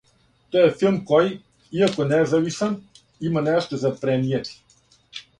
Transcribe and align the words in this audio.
То 0.53 0.61
је 0.61 0.69
филм 0.77 0.95
који, 1.09 1.27
иако 1.81 2.07
независан, 2.11 2.73
има 3.29 3.43
нешто 3.49 3.79
за 3.83 3.93
пренијети. 3.99 4.57